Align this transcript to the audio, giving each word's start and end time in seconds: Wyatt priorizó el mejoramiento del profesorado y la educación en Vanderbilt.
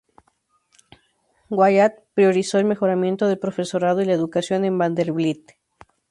Wyatt 1.51 2.01
priorizó 2.15 2.57
el 2.57 2.65
mejoramiento 2.65 3.27
del 3.27 3.37
profesorado 3.37 4.01
y 4.01 4.05
la 4.05 4.13
educación 4.13 4.65
en 4.65 4.75
Vanderbilt. 4.75 5.51